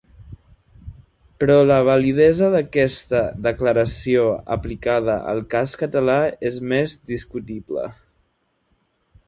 Però 1.41 1.57
la 1.71 1.75
validesa 1.89 2.49
d’aquesta 2.55 3.21
declaració 3.49 4.23
aplicada 4.57 5.19
al 5.35 5.45
cas 5.53 5.77
català 5.83 6.19
és 6.53 6.61
més 6.73 6.97
discutible. 7.13 7.85